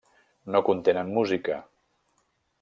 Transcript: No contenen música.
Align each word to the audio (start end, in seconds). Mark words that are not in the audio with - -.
No 0.55 0.61
contenen 0.69 1.13
música. 1.19 1.61